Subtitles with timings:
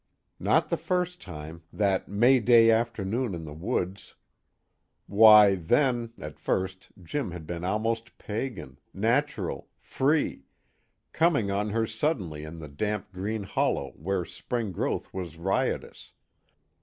[0.39, 4.15] Not the first time, that May Day afternoon in the woods
[5.05, 10.47] why, then (at first) Jim had been almost pagan, natural, free,
[11.13, 16.11] coming on her suddenly in the damp green hollow where spring growth was riotous.